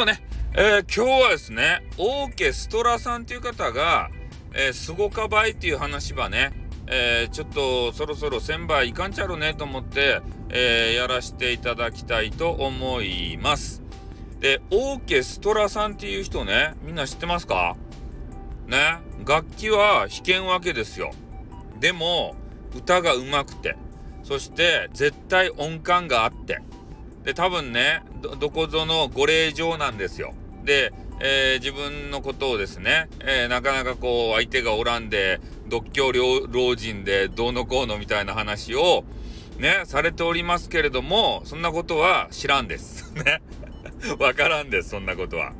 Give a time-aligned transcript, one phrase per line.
[0.00, 0.22] もね、
[0.54, 4.10] えー、今日はですね、オーケストラさんという方が、
[4.54, 6.52] えー、すごかばいっていう話はね、
[6.86, 13.82] えー、ちょっとそろそろ1000倍いかんちゃろねと思って、えー、やらせていただきたいと思います。
[14.38, 17.76] で、オーケストラさんっていう人ね、みんな知ってますか？
[18.68, 21.10] ね、楽器は弾けんわけですよ。
[21.78, 22.36] でも、
[22.74, 23.76] 歌が上手くて、
[24.22, 26.60] そして絶対音感があって、
[27.24, 28.02] で、多分ね、
[28.38, 30.34] どこぞのご令状なんですよ。
[30.64, 39.04] で、えー、自分のことをですね、えー、なかなかこう相手がおらんで独協老人でどうのこうのみたいな話を
[39.58, 43.12] ねされておりますけれどもそんなことは知らんです。
[43.22, 43.42] ね。
[44.18, 45.52] わからんですそんなことは。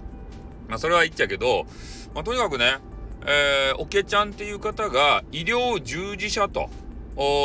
[0.66, 1.66] まあそれは言っちゃうけど、
[2.14, 2.78] まあ、とにかくね
[3.26, 6.70] えー、おけちゃんっていう方が医療従事者と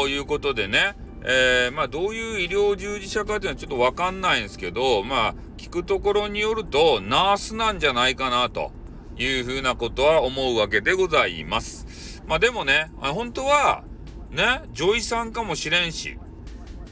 [0.08, 0.96] いうことでね、
[1.28, 8.72] えー、まあどういう医療従事者かっていうのはちょっとわかんないんですけど、まあ聞くところによるとナースなんじゃないかなと
[9.18, 12.22] いうふうなことは思うわけでございます。
[12.28, 13.84] まあでもね、本当は
[14.30, 16.18] ね、女医さんかもしれんし、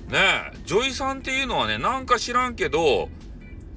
[0.07, 3.09] ね、女医さんっていうのはね、なんか知らんけど、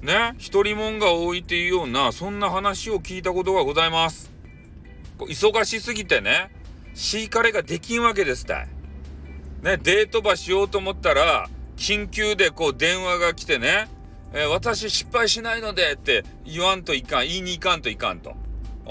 [0.01, 4.31] ね、一人もんが多いっていうような、そんな話を聞いたことがございます。
[5.19, 6.49] 忙しすぎてね、
[6.95, 8.76] シーカレができんわけですたい。
[9.61, 13.87] ね、デートばしようと思ったら、緊急でこう電話が来てね、
[14.33, 18.35] えー、私失敗しないのでって言わんといかん、言いに行かんといかんと。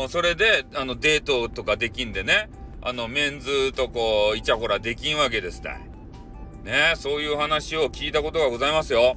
[0.09, 2.51] それで、あの、デートとかできんでね、
[2.83, 5.81] あの、メンズとこう、イチャコラできんわけですたい。
[6.65, 9.17] ね、そういう話を聞いたことがございますよ。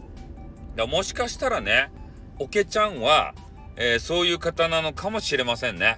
[0.76, 1.92] だもしかしたらね、
[2.38, 3.34] おけちゃんは、
[3.76, 5.98] えー、そういう方なのかもしれませんね。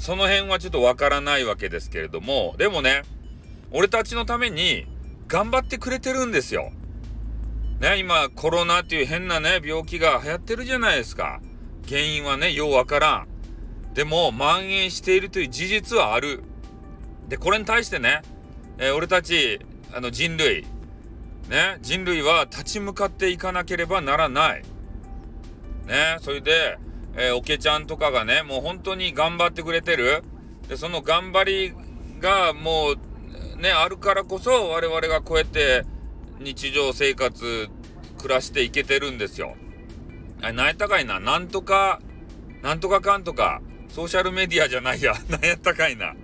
[0.00, 3.02] その辺はちょっとわからないわけですけれども、でもね、
[3.78, 4.86] 俺たちのために
[5.28, 6.72] 頑張ってくれてるんですよ。
[7.78, 11.42] ね、今コロナっていう変なね、病気が流行ってるじゃないですか。
[11.86, 13.28] 原因はね、ようわからん。
[13.92, 16.42] でも、蔓延しているという事実はある。
[17.28, 18.22] で、これに対してね、
[18.78, 19.60] えー、俺たち、
[19.92, 20.62] あの人類、
[21.50, 24.62] ね、人類は立ち向かっていかなければならない。
[25.86, 26.78] ね、それで、
[27.14, 30.24] えー、おけちゃんとかがね、もう本当に頑張ってくれてる。
[30.66, 31.74] で、その頑張り
[32.22, 33.15] がもう
[33.58, 35.84] ね、あるからこそ我々がこうやって
[36.40, 37.68] 日常生活
[38.18, 39.56] 暮らしていけてるんですよ。
[40.42, 41.20] あ、何やったかいな？
[41.20, 42.00] なんとか、
[42.62, 45.14] なんとかかんとか、ソーシャルメディアじゃないや。
[45.28, 46.14] 何やったかいな？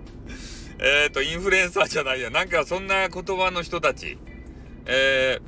[0.79, 2.29] えっ、と、インフルエンサーじゃないや。
[2.29, 4.17] なんかそんな言葉の人たち。
[4.85, 5.39] え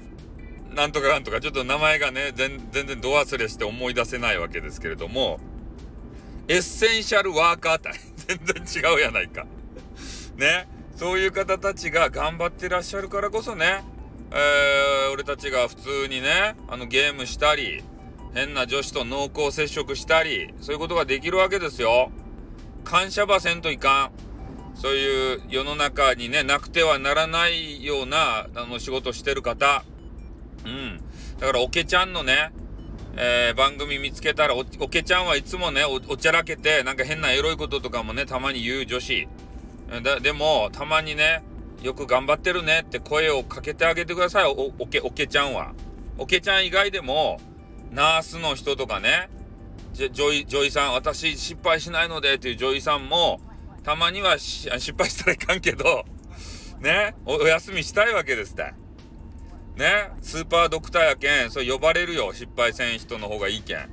[0.72, 5.40] ー、なんとかかんとか、ちょっと名前がね、全然ど忘れして思い出せないわけですけれども、
[6.47, 7.90] エッセンシャルワーカーって
[8.38, 9.46] 全然違うやないか。
[10.38, 10.67] ね？
[10.95, 13.83] そういう方たちが頑張ってらっしゃるからこそね、
[14.31, 17.83] えー、俺たちが普通にね、あのゲームしたり、
[18.33, 22.11] 変な女子と濃厚接触したり、そういうことができるわけですよ。
[22.84, 24.11] 感謝ばせんといかん。
[24.75, 29.84] そういう世の中にね、なくてはならないような、あの、仕事してる方。
[30.66, 31.01] うん。
[31.39, 32.51] だから、おけちゃんのね、
[33.17, 39.28] えー、番組見つけたらお、おけちゃんはいつもねお、おちゃらけて、なんか変なエロいこととかもね、たまに言う女子。
[40.01, 41.44] だでも、たまにね、
[41.81, 45.73] よく頑張ってるねって声をかけてあげてください、お、おけ、おけちゃんは。
[46.18, 47.40] おけちゃん以外でも、
[47.91, 49.29] ナースの人とかね、
[49.94, 53.40] ジョイ、ジョイさん、私失敗しないのでっていう女医さんも、
[53.84, 56.03] たまには失敗したらいかんけど、
[56.79, 58.73] ね、お休みしたいわけですって。
[59.75, 63.90] ね、スーパードクターやけん、それ呼ばれるよ、失敗せん人の方がいいけん。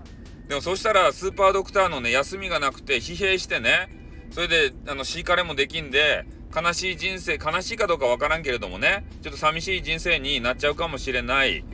[0.49, 3.89] でもそしたら、スーパードクターのね、休みがなくて、疲弊してね、
[4.33, 11.65] それで、あの、シーカレもできんで、悲しい人生、悲しいかどうかわからんけれどもね、ちょっと寂しい人生になっちゃうかもしれない。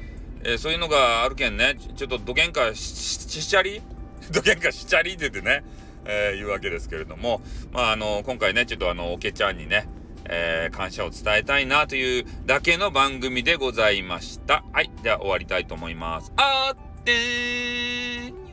[0.44, 3.82] えー、そういうのがあるけんね、ちょっと どげんかしちゃり？
[4.30, 5.64] どげんかしちゃりって言ってね、
[6.04, 7.40] えー、言うわけですけれども、
[7.72, 9.88] まあ、あの、今回ね、ちょっとあの、おけちゃんにね、
[10.26, 14.64] えー、感謝を伝えたいなというだけの番組でございました。
[14.72, 14.90] はい。
[15.02, 16.32] では終わりたいと思います。
[16.36, 18.47] あって